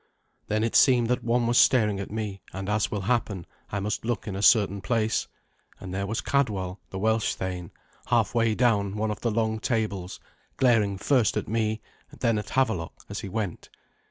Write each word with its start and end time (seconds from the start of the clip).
Then 0.47 0.63
it 0.63 0.75
seemed 0.75 1.09
that 1.09 1.23
one 1.23 1.45
was 1.45 1.59
staring 1.59 1.99
at 1.99 2.09
me, 2.09 2.41
and 2.53 2.67
as 2.69 2.89
will 2.89 3.01
happen, 3.01 3.45
I 3.71 3.79
must 3.79 4.03
look 4.03 4.27
in 4.27 4.35
a 4.35 4.41
certain 4.41 4.81
place; 4.81 5.27
and 5.79 5.93
there 5.93 6.07
was 6.07 6.21
Cadwal, 6.21 6.79
the 6.89 6.97
Welsh 6.97 7.35
thane, 7.35 7.69
halfway 8.07 8.55
down 8.55 8.95
one 8.95 9.11
of 9.11 9.21
the 9.21 9.29
long 9.29 9.59
tables, 9.59 10.19
glaring 10.57 10.97
first 10.97 11.37
at 11.37 11.47
me, 11.47 11.81
and 12.09 12.19
then 12.19 12.39
at 12.39 12.49
Havelok, 12.49 12.93
as 13.09 13.19
he 13.19 13.29
went. 13.29 13.69